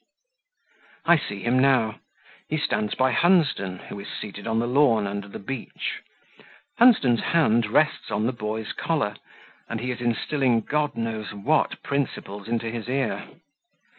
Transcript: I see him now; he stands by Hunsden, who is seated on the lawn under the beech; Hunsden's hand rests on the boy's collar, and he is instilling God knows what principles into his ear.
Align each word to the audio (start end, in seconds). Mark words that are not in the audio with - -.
I 1.05 1.15
see 1.19 1.43
him 1.43 1.59
now; 1.59 1.99
he 2.49 2.57
stands 2.57 2.95
by 2.95 3.11
Hunsden, 3.11 3.77
who 3.89 3.99
is 3.99 4.07
seated 4.07 4.47
on 4.47 4.57
the 4.57 4.65
lawn 4.65 5.05
under 5.05 5.27
the 5.27 5.37
beech; 5.37 6.01
Hunsden's 6.79 7.21
hand 7.21 7.67
rests 7.67 8.09
on 8.09 8.25
the 8.25 8.31
boy's 8.33 8.73
collar, 8.73 9.15
and 9.69 9.79
he 9.79 9.91
is 9.91 10.01
instilling 10.01 10.61
God 10.61 10.97
knows 10.97 11.35
what 11.35 11.83
principles 11.83 12.47
into 12.47 12.71
his 12.71 12.89
ear. 12.89 13.27